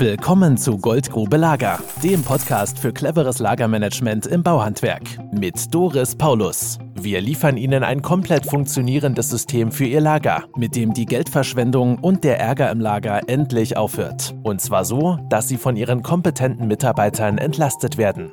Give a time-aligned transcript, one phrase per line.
[0.00, 6.78] Willkommen zu Goldgrube Lager, dem Podcast für cleveres Lagermanagement im Bauhandwerk mit Doris Paulus.
[6.94, 12.24] Wir liefern Ihnen ein komplett funktionierendes System für Ihr Lager, mit dem die Geldverschwendung und
[12.24, 14.34] der Ärger im Lager endlich aufhört.
[14.42, 18.32] Und zwar so, dass Sie von Ihren kompetenten Mitarbeitern entlastet werden.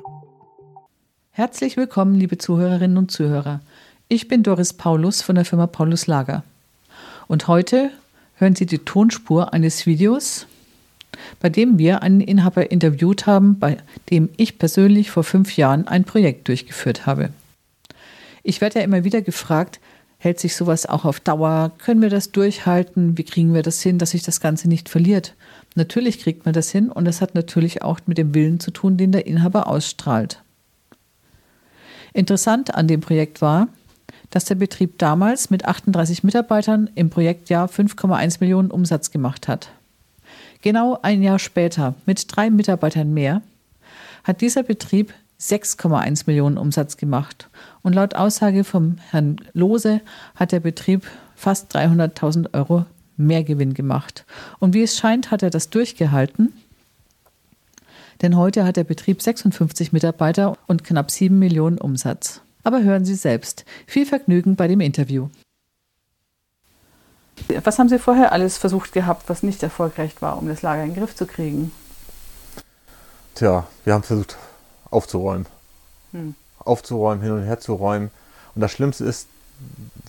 [1.32, 3.60] Herzlich willkommen, liebe Zuhörerinnen und Zuhörer.
[4.08, 6.44] Ich bin Doris Paulus von der Firma Paulus Lager.
[7.26, 7.90] Und heute
[8.36, 10.46] hören Sie die Tonspur eines Videos,
[11.40, 13.78] bei dem wir einen Inhaber interviewt haben, bei
[14.10, 17.30] dem ich persönlich vor fünf Jahren ein Projekt durchgeführt habe.
[18.42, 19.80] Ich werde ja immer wieder gefragt,
[20.18, 21.72] hält sich sowas auch auf Dauer?
[21.78, 23.16] Können wir das durchhalten?
[23.16, 25.34] Wie kriegen wir das hin, dass sich das Ganze nicht verliert?
[25.74, 28.96] Natürlich kriegt man das hin und das hat natürlich auch mit dem Willen zu tun,
[28.96, 30.42] den der Inhaber ausstrahlt.
[32.12, 33.68] Interessant an dem Projekt war,
[34.30, 39.70] dass der Betrieb damals mit 38 Mitarbeitern im Projektjahr 5,1 Millionen Umsatz gemacht hat.
[40.62, 43.42] Genau ein Jahr später, mit drei Mitarbeitern mehr,
[44.24, 47.48] hat dieser Betrieb 6,1 Millionen Umsatz gemacht.
[47.82, 50.00] Und laut Aussage vom Herrn Lose
[50.34, 54.24] hat der Betrieb fast 300.000 Euro mehr Gewinn gemacht.
[54.58, 56.52] Und wie es scheint, hat er das durchgehalten.
[58.22, 62.40] Denn heute hat der Betrieb 56 Mitarbeiter und knapp 7 Millionen Umsatz.
[62.64, 63.64] Aber hören Sie selbst.
[63.86, 65.28] Viel Vergnügen bei dem Interview.
[67.64, 70.94] Was haben Sie vorher alles versucht gehabt, was nicht erfolgreich war, um das Lager in
[70.94, 71.72] den Griff zu kriegen?
[73.34, 74.36] Tja, wir haben versucht
[74.90, 75.46] aufzuräumen.
[76.12, 76.34] Hm.
[76.58, 78.10] Aufzuräumen, hin und her zu räumen.
[78.54, 79.28] Und das Schlimmste ist,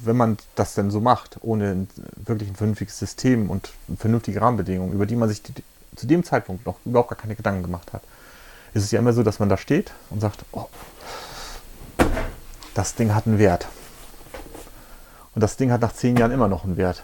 [0.02, 5.06] wenn man das denn so macht, ohne wirklich ein vernünftiges System und vernünftige Rahmenbedingungen, über
[5.06, 5.42] die man sich
[5.96, 8.02] zu dem Zeitpunkt noch überhaupt gar keine Gedanken gemacht hat,
[8.74, 10.68] ist es ja immer so, dass man da steht und sagt, oh,
[12.74, 13.68] das Ding hat einen Wert.
[15.36, 17.04] Und das Ding hat nach zehn Jahren immer noch einen Wert.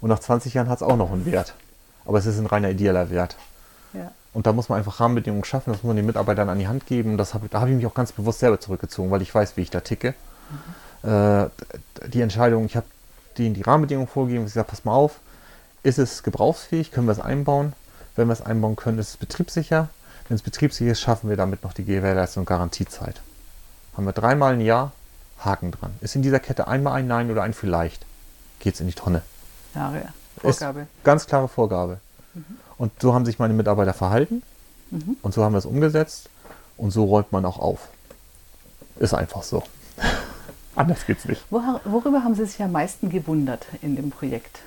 [0.00, 1.54] Und nach 20 Jahren hat es auch noch einen Wert.
[2.04, 3.36] Aber es ist ein reiner ideeller Wert.
[3.92, 4.12] Ja.
[4.32, 6.86] Und da muss man einfach Rahmenbedingungen schaffen, das muss man den Mitarbeitern an die Hand
[6.86, 7.16] geben.
[7.16, 9.62] Das hab, da habe ich mich auch ganz bewusst selber zurückgezogen, weil ich weiß, wie
[9.62, 10.14] ich da ticke.
[11.02, 11.10] Mhm.
[11.10, 11.48] Äh,
[12.08, 12.86] die Entscheidung, ich habe
[13.38, 15.20] denen die Rahmenbedingungen vorgegeben, ich gesagt, pass mal auf,
[15.82, 17.72] ist es gebrauchsfähig, können wir es einbauen?
[18.16, 19.88] Wenn wir es einbauen können, ist es betriebssicher.
[20.28, 23.20] Wenn es betriebssicher ist, schaffen wir damit noch die Gewährleistung und Garantiezeit.
[23.96, 24.92] Haben wir dreimal ein Jahr,
[25.38, 25.94] Haken dran.
[26.00, 28.04] Ist in dieser Kette einmal ein Nein oder ein Vielleicht,
[28.60, 29.22] geht es in die Tonne.
[29.72, 30.08] Klare
[30.38, 30.86] Vorgabe.
[31.04, 31.98] Ganz klare Vorgabe.
[32.34, 32.44] Mhm.
[32.78, 34.42] Und so haben sich meine Mitarbeiter verhalten
[34.90, 35.16] mhm.
[35.22, 36.28] und so haben wir es umgesetzt
[36.76, 37.88] und so räumt man auch auf.
[38.98, 39.62] Ist einfach so.
[40.76, 41.42] Anders geht's nicht.
[41.50, 44.60] Worüber haben Sie sich am meisten gewundert in dem Projekt?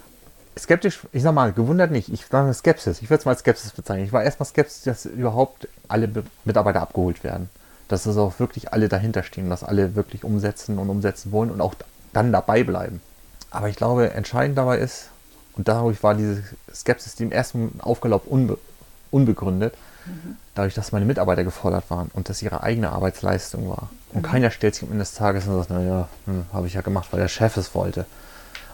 [0.57, 2.09] Skeptisch, ich sag mal, gewundert nicht.
[2.09, 3.01] Ich sage Skepsis.
[3.01, 4.05] Ich würde es mal Skepsis bezeichnen.
[4.05, 6.09] Ich war erstmal skeptisch, dass überhaupt alle
[6.45, 7.49] Mitarbeiter abgeholt werden.
[7.87, 11.61] Dass es auch wirklich alle dahinter stehen, dass alle wirklich umsetzen und umsetzen wollen und
[11.61, 11.73] auch
[12.11, 13.01] dann dabei bleiben.
[13.53, 15.09] Aber ich glaube, entscheidend dabei ist,
[15.55, 16.43] und dadurch war diese
[16.73, 18.57] Skepsis, die im ersten Aufgelauf unbe
[19.11, 19.75] unbegründet,
[20.07, 20.37] mhm.
[20.55, 23.91] dadurch, dass meine Mitarbeiter gefordert waren und dass ihre eigene Arbeitsleistung war.
[24.11, 24.25] Und mhm.
[24.25, 27.09] keiner stellt sich am Ende des Tages und sagt, naja, hm, habe ich ja gemacht,
[27.11, 28.07] weil der Chef es wollte.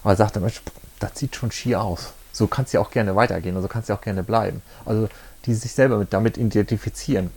[0.01, 0.61] Aber er sagte, Mensch,
[1.01, 2.13] das sieht schon schier aus.
[2.31, 4.61] So kann es ja auch gerne weitergehen und so kann es ja auch gerne bleiben.
[4.85, 5.09] Also
[5.45, 7.31] die sich selber mit, damit identifizieren.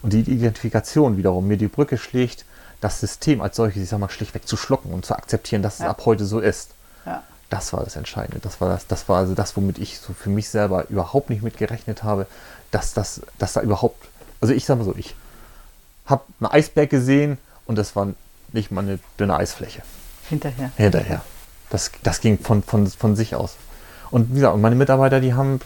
[0.00, 2.46] Und die Identifikation wiederum mir die Brücke schlägt
[2.80, 5.86] das System als solches, ich sag mal, schlichtweg zu schlucken und zu akzeptieren, dass ja.
[5.86, 6.70] es ab heute so ist.
[7.04, 7.22] Ja.
[7.50, 8.38] Das war das Entscheidende.
[8.40, 11.42] Das war das, das war also das, womit ich so für mich selber überhaupt nicht
[11.42, 12.26] mit gerechnet habe,
[12.70, 14.06] dass das, dass da überhaupt,
[14.40, 15.14] also ich sag mal so, ich
[16.06, 18.08] habe einen Eisberg gesehen und das war
[18.52, 19.82] nicht mal eine dünne Eisfläche.
[20.28, 20.70] Hinterher.
[20.76, 21.22] Hinterher.
[21.70, 23.56] Das, das ging von, von, von sich aus.
[24.10, 25.60] Und wie gesagt, meine Mitarbeiter, die haben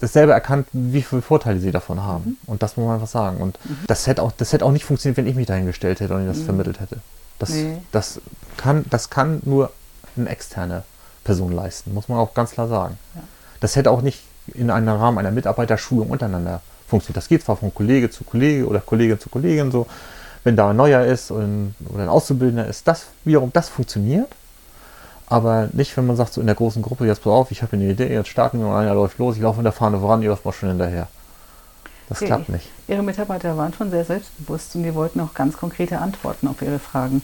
[0.00, 2.24] dasselbe erkannt, wie viele Vorteile sie davon haben.
[2.24, 2.36] Mhm.
[2.46, 3.38] Und das muss man einfach sagen.
[3.38, 3.78] Und mhm.
[3.86, 6.38] das, hätte auch, das hätte auch nicht funktioniert, wenn ich mich dahingestellt hätte und das
[6.38, 6.44] mhm.
[6.44, 6.96] vermittelt hätte.
[7.38, 7.78] Das, nee.
[7.92, 8.20] das,
[8.56, 9.70] kann, das kann nur
[10.16, 10.82] eine externe
[11.24, 12.98] Person leisten, muss man auch ganz klar sagen.
[13.14, 13.22] Ja.
[13.60, 14.22] Das hätte auch nicht
[14.54, 17.18] in einem Rahmen einer Mitarbeiterschulung untereinander funktioniert.
[17.18, 19.86] Das geht zwar von Kollege zu Kollege oder Kollegin zu Kollegin so,
[20.44, 24.28] wenn da ein Neuer ist und, oder ein Auszubildender ist, das wiederum, das funktioniert.
[25.30, 27.74] Aber nicht, wenn man sagt, so in der großen Gruppe, jetzt pass auf, ich habe
[27.74, 30.22] eine Idee, jetzt starten wir mal, einer läuft los, ich laufe mit der Fahne voran,
[30.22, 31.06] ihr läuft mal schon hinterher.
[32.08, 32.26] Das okay.
[32.26, 32.68] klappt nicht.
[32.88, 36.80] Ihre Mitarbeiter waren schon sehr selbstbewusst und die wollten auch ganz konkrete Antworten auf ihre
[36.80, 37.22] Fragen.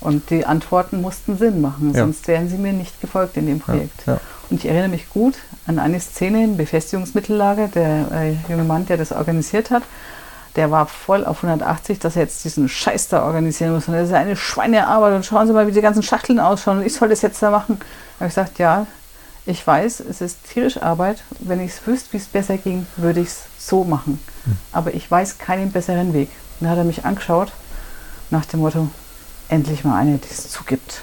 [0.00, 2.00] Und die Antworten mussten Sinn machen, ja.
[2.00, 4.06] sonst wären sie mir nicht gefolgt in dem Projekt.
[4.06, 4.20] Ja, ja.
[4.50, 5.34] Und ich erinnere mich gut
[5.66, 9.84] an eine Szene im Befestigungsmittellager, der äh, junge Mann, der das organisiert hat,
[10.56, 13.88] der war voll auf 180, dass er jetzt diesen Scheiß da organisieren muss.
[13.88, 15.14] Und das ist eine Schweinearbeit.
[15.14, 16.78] Und schauen Sie mal, wie die ganzen Schachteln ausschauen.
[16.78, 17.78] Und ich soll das jetzt da machen.
[17.78, 18.86] Da habe ich gesagt, ja,
[19.46, 21.22] ich weiß, es ist tierisch Arbeit.
[21.38, 24.20] Wenn ich es wüsste, wie es besser ging, würde ich es so machen.
[24.44, 24.56] Hm.
[24.72, 26.30] Aber ich weiß keinen besseren Weg.
[26.58, 27.52] Und dann hat er mich angeschaut
[28.30, 28.88] nach dem Motto,
[29.48, 31.02] endlich mal eine, die es zugibt.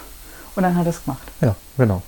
[0.55, 1.23] Und dann hat er es gemacht.
[1.41, 2.01] Ja, genau.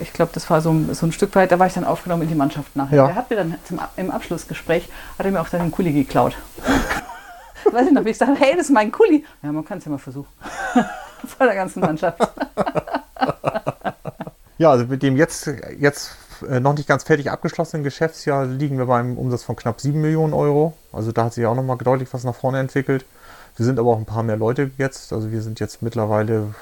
[0.00, 2.28] Ich glaube, das war so, so ein Stück weit, da war ich dann aufgenommen in
[2.28, 2.96] die Mannschaft nachher.
[2.96, 3.06] Ja.
[3.06, 6.36] Der hat mir dann zum, im Abschlussgespräch, hat er mir auch dann den Kuli geklaut.
[7.72, 9.24] Weiß ich noch, wie ich sage, hey, das ist mein Kuli.
[9.42, 10.28] Ja, man kann es ja mal versuchen.
[11.26, 12.18] Vor der ganzen Mannschaft.
[14.58, 16.12] ja, also mit dem jetzt, jetzt
[16.48, 20.32] äh, noch nicht ganz fertig abgeschlossenen Geschäftsjahr liegen wir beim Umsatz von knapp 7 Millionen
[20.32, 20.74] Euro.
[20.92, 23.04] Also da hat sich auch noch mal deutlich was nach vorne entwickelt.
[23.56, 25.12] Wir sind aber auch ein paar mehr Leute jetzt.
[25.12, 26.54] Also wir sind jetzt mittlerweile,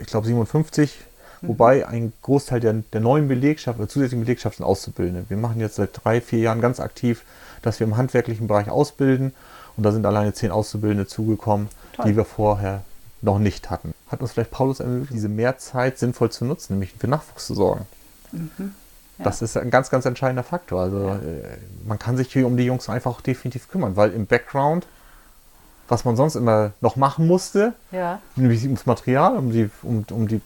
[0.00, 1.13] ich glaube, 57 Mhm.
[1.48, 5.24] Wobei ein Großteil der, der neuen Belegschaft oder zusätzlichen Belegschaft sind Auszubildende.
[5.28, 7.22] Wir machen jetzt seit drei, vier Jahren ganz aktiv,
[7.62, 9.34] dass wir im handwerklichen Bereich ausbilden.
[9.76, 12.06] Und da sind alleine zehn Auszubildende zugekommen, Toll.
[12.06, 12.84] die wir vorher
[13.22, 13.94] noch nicht hatten.
[14.08, 17.86] Hat uns vielleicht Paulus ermöglicht, diese Mehrzeit sinnvoll zu nutzen, nämlich für Nachwuchs zu sorgen.
[18.32, 18.74] Mhm.
[19.18, 19.24] Ja.
[19.24, 20.82] Das ist ein ganz, ganz entscheidender Faktor.
[20.82, 21.16] Also ja.
[21.16, 24.86] Äh, man kann sich hier um die Jungs einfach definitiv kümmern, weil im Background
[25.88, 28.20] was man sonst immer noch machen musste, ja.
[28.36, 30.40] nämlich ums Material, um die, um, um die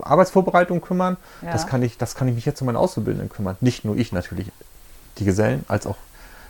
[0.00, 1.16] Arbeitsvorbereitung kümmern.
[1.42, 1.52] Ja.
[1.52, 3.56] Das, kann ich, das kann ich mich jetzt um meine Auszubildenden kümmern.
[3.60, 4.50] Nicht nur ich natürlich,
[5.18, 5.96] die Gesellen, als auch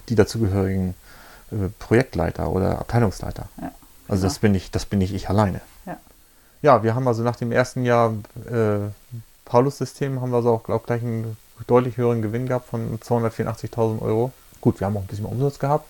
[0.08, 0.94] die dazugehörigen
[1.50, 3.48] äh, Projektleiter oder Abteilungsleiter.
[3.60, 3.70] Ja.
[4.08, 5.60] Also das bin ich, das bin ich ich alleine.
[6.62, 6.82] Ja.
[6.82, 8.12] wir haben also nach dem ersten Jahr
[8.50, 8.88] äh,
[9.44, 11.36] Paulus-System haben wir also auch glaub, gleich einen
[11.66, 14.32] deutlich höheren Gewinn gehabt von 284.000 Euro.
[14.60, 15.86] Gut, wir haben auch ein bisschen mehr Umsatz gehabt,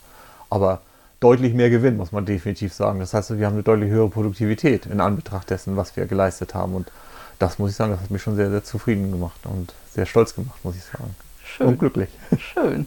[0.51, 0.81] aber
[1.21, 3.01] deutlich mehr Gewinn, muss man definitiv sagen.
[3.01, 6.75] Das heißt, wir haben eine deutlich höhere Produktivität in Anbetracht dessen, was wir geleistet haben.
[6.75, 6.91] Und
[7.39, 10.35] das muss ich sagen, das hat mich schon sehr, sehr zufrieden gemacht und sehr stolz
[10.35, 11.15] gemacht, muss ich sagen.
[11.45, 11.67] Schön.
[11.69, 12.11] Und glücklich.
[12.39, 12.87] Schön.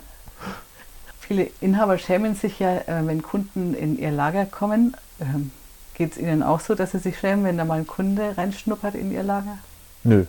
[1.19, 4.95] Viele Inhaber schämen sich ja, äh, wenn Kunden in ihr Lager kommen.
[5.19, 5.51] Ähm,
[5.99, 8.95] Geht es Ihnen auch so, dass Sie sich schämen, wenn da mal ein Kunde reinschnuppert
[8.95, 9.57] in Ihr Lager?
[10.05, 10.23] Nö,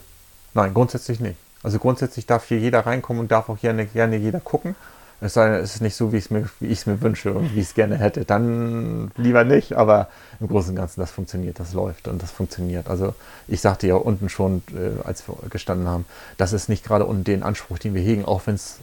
[0.53, 1.37] nein, grundsätzlich nicht.
[1.62, 4.75] Also grundsätzlich darf hier jeder reinkommen und darf auch gerne, gerne jeder gucken.
[5.20, 7.61] Es ist nicht so, wie ich es mir, wie ich es mir wünsche und wie
[7.61, 8.25] ich es gerne hätte.
[8.25, 10.08] Dann lieber nicht, aber
[10.40, 12.88] im Großen und Ganzen, das funktioniert, das läuft und das funktioniert.
[12.88, 13.14] Also
[13.46, 16.06] ich sagte ja unten schon, äh, als wir gestanden haben,
[16.38, 18.78] das ist nicht gerade unten den Anspruch, den wir hegen, auch wenn es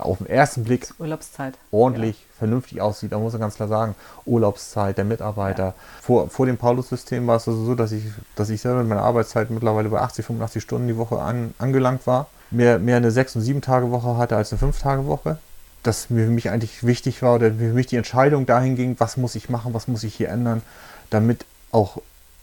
[0.00, 1.54] auf den ersten Blick Urlaubszeit.
[1.70, 2.38] ordentlich, ja.
[2.38, 3.12] vernünftig aussieht.
[3.12, 3.94] Da muss man ganz klar sagen,
[4.26, 5.64] Urlaubszeit der Mitarbeiter.
[5.64, 5.74] Ja.
[6.02, 8.04] Vor, vor dem Paulus-System war es also so, dass ich,
[8.36, 12.06] dass ich selber mit meiner Arbeitszeit mittlerweile bei 80, 85 Stunden die Woche an, angelangt
[12.06, 15.38] war mehr, mehr eine 6- und 7-Tage-Woche hatte als eine 5-Tage-Woche.
[15.82, 19.16] Dass mir für mich eigentlich wichtig war oder für mich die Entscheidung dahin ging, was
[19.16, 20.60] muss ich machen, was muss ich hier ändern,
[21.08, 22.02] damit auch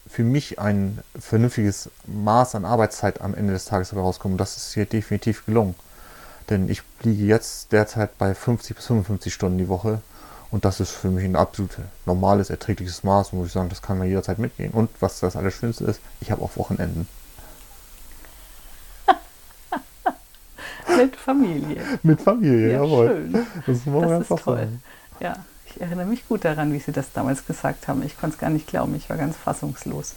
[0.10, 4.40] für mich ein vernünftiges Maß an Arbeitszeit am Ende des Tages herauskommt.
[4.40, 5.76] Das ist hier definitiv gelungen.
[6.50, 10.02] Denn ich liege jetzt derzeit bei 50 bis 55 Stunden die Woche.
[10.50, 11.72] Und das ist für mich ein absolut
[12.06, 13.34] normales, erträgliches Maß.
[13.34, 14.72] Und muss ich sagen, das kann man jederzeit mitgehen.
[14.72, 17.08] Und was das Allerschönste ist, ich habe auch Wochenenden.
[20.98, 21.82] Mit Familie.
[22.02, 23.08] Mit Familie, ja, jawohl.
[23.08, 23.34] Schön.
[23.34, 24.58] Das, das ist toll.
[24.58, 24.84] Sagen.
[25.20, 25.36] Ja,
[25.66, 28.02] ich erinnere mich gut daran, wie Sie das damals gesagt haben.
[28.04, 28.96] Ich konnte es gar nicht glauben.
[28.96, 30.16] Ich war ganz fassungslos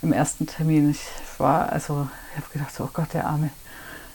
[0.00, 0.90] im ersten Termin.
[0.90, 1.04] Ich
[1.38, 3.50] war, also, ich habe gedacht, oh Gott, der Arme.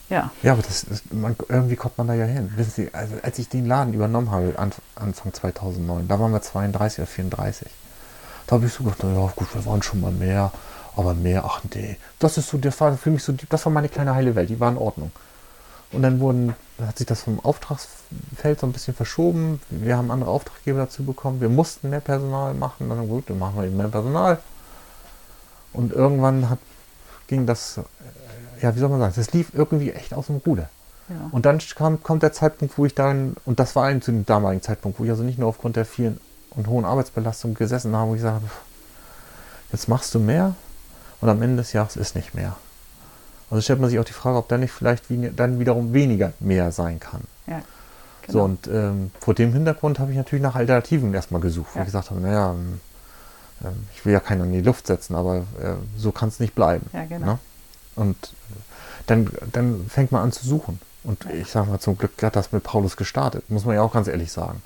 [0.09, 0.31] Ja.
[0.43, 2.53] Ja, aber das, das man, irgendwie kommt man da ja hin.
[2.55, 4.53] Wissen Sie, also als ich den Laden übernommen habe,
[4.95, 7.67] Anfang 2009, da waren wir 32 oder 34.
[8.47, 10.51] Da habe ich so gedacht, ja gut, wir waren schon mal mehr,
[10.95, 11.97] aber mehr, ach nee.
[12.19, 14.59] Das ist so, der war für mich so, das war meine kleine heile Welt, die
[14.59, 15.11] war in Ordnung.
[15.91, 16.55] Und dann wurden,
[16.85, 19.61] hat sich das vom Auftragsfeld so ein bisschen verschoben.
[19.69, 21.41] Wir haben andere Auftraggeber dazu bekommen.
[21.41, 22.89] Wir mussten mehr Personal machen.
[22.89, 24.39] Dann gut, dann machen wir eben mehr Personal.
[25.73, 26.59] Und irgendwann hat,
[27.27, 27.79] ging das,
[28.61, 30.69] ja, wie soll man sagen, das lief irgendwie echt aus dem Ruder.
[31.09, 31.29] Ja.
[31.31, 34.25] Und dann kam, kommt der Zeitpunkt, wo ich dann, und das war ein zu dem
[34.25, 36.19] damaligen Zeitpunkt, wo ich also nicht nur aufgrund der vielen
[36.51, 38.45] und hohen Arbeitsbelastung gesessen habe, wo ich habe,
[39.71, 40.55] jetzt machst du mehr
[41.21, 42.55] und am Ende des Jahres ist nicht mehr.
[43.51, 46.71] Also stellt man sich auch die Frage, ob dann nicht vielleicht dann wiederum weniger mehr
[46.71, 47.21] sein kann.
[47.45, 47.62] Ja,
[48.24, 48.33] genau.
[48.33, 51.83] So, und ähm, vor dem Hintergrund habe ich natürlich nach Alternativen erstmal gesucht, wo ja.
[51.83, 52.79] ich gesagt habe, naja, ähm,
[53.63, 56.55] ähm, ich will ja keinen in die Luft setzen, aber äh, so kann es nicht
[56.55, 56.89] bleiben.
[56.93, 57.25] Ja, genau.
[57.25, 57.39] Ne?
[57.95, 58.55] Und äh,
[59.07, 60.79] dann, dann fängt man an zu suchen.
[61.03, 63.93] Und ich sage mal, zum Glück hat das mit Paulus gestartet, muss man ja auch
[63.93, 64.61] ganz ehrlich sagen.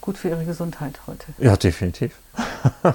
[0.00, 1.26] Gut für Ihre Gesundheit heute.
[1.38, 2.12] Ja, definitiv.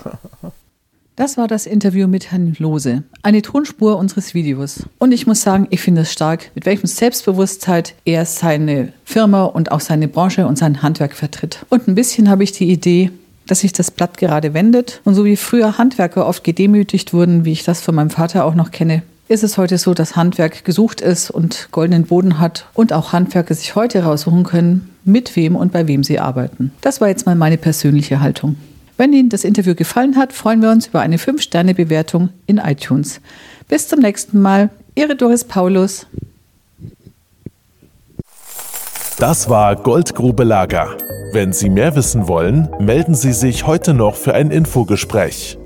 [1.17, 4.83] Das war das Interview mit Herrn Lose, eine Tonspur unseres Videos.
[4.99, 9.71] Und ich muss sagen, ich finde es stark, mit welchem Selbstbewusstsein er seine Firma und
[9.71, 11.65] auch seine Branche und sein Handwerk vertritt.
[11.69, 13.09] Und ein bisschen habe ich die Idee,
[13.47, 15.01] dass sich das Blatt gerade wendet.
[15.05, 18.53] Und so wie früher Handwerker oft gedemütigt wurden, wie ich das von meinem Vater auch
[18.53, 22.93] noch kenne, ist es heute so, dass Handwerk gesucht ist und goldenen Boden hat und
[22.93, 26.71] auch Handwerker sich heute raussuchen können, mit wem und bei wem sie arbeiten.
[26.81, 28.55] Das war jetzt mal meine persönliche Haltung.
[28.97, 33.21] Wenn Ihnen das Interview gefallen hat, freuen wir uns über eine 5-Sterne-Bewertung in iTunes.
[33.67, 34.69] Bis zum nächsten Mal.
[34.95, 36.07] Ihre Doris Paulus.
[39.19, 40.97] Das war Goldgrube Lager.
[41.31, 45.56] Wenn Sie mehr wissen wollen, melden Sie sich heute noch für ein Infogespräch.